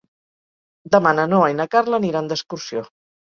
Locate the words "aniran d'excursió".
2.01-2.85